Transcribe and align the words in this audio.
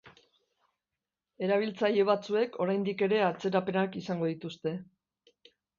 Erabiltzaile 1.49 2.07
batzuek 2.13 2.59
oraindik 2.67 3.07
ere 3.09 3.23
atzerapenak 3.29 4.03
izango 4.05 4.35
dituzte. 4.35 4.77